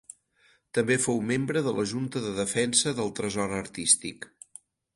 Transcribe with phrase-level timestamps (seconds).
[0.77, 4.29] També fou membre de la Junta de Defensa del Tresor Artístic.